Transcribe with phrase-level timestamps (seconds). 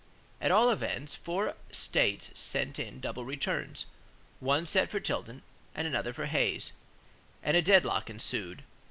[0.41, 3.85] At all events, four states sent in double returns,
[4.39, 5.43] one set for Tilden
[5.75, 6.71] and another for Hayes;
[7.43, 8.63] and a deadlock ensued.